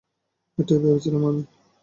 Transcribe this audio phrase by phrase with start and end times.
[0.57, 1.43] এটাই ভেবেছিলাম আমি।